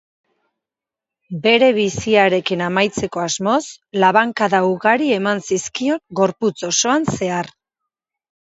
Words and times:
Bere 1.43 1.67
biziarekin 1.77 2.63
amaitzeko 2.69 3.23
asmoz, 3.25 3.61
labankada 4.05 4.63
ugari 4.71 5.13
eman 5.21 5.45
zizkion 5.51 6.03
gorputz 6.23 6.57
osoan 6.73 7.09
zehar. 7.17 7.55